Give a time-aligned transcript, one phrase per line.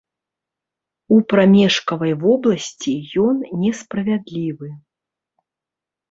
[1.15, 2.93] У прамежкавай вобласці
[3.25, 4.69] ён несправядлівы.